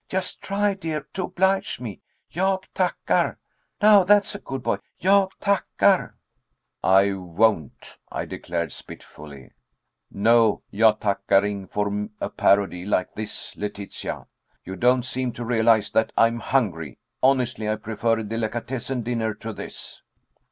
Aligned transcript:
Just 0.09 0.41
try, 0.41 0.73
dear, 0.73 1.01
to 1.13 1.25
oblige 1.25 1.79
me. 1.79 2.01
Jag 2.31 2.63
tackar. 2.73 3.37
Now, 3.83 4.03
that's 4.03 4.33
a 4.33 4.39
good 4.39 4.63
boy, 4.63 4.79
jag 4.99 5.29
tackar." 5.39 6.15
"I 6.83 7.13
won't," 7.13 7.99
I 8.11 8.25
declared 8.25 8.73
spitefully. 8.73 9.51
"No 10.09 10.63
_jag 10.73 10.99
tackar_ing 11.01 11.69
for 11.69 12.07
a 12.19 12.31
parody 12.31 12.83
like 12.83 13.13
this, 13.13 13.55
Letitia. 13.55 14.25
You 14.65 14.75
don't 14.75 15.03
seem 15.03 15.33
to 15.33 15.45
realize 15.45 15.91
that 15.91 16.11
I'm 16.17 16.39
hungry. 16.39 16.97
Honestly, 17.21 17.69
I 17.69 17.75
prefer 17.75 18.17
a 18.17 18.23
delicatessen 18.23 19.03
dinner 19.03 19.35
to 19.35 19.53
this." 19.53 20.01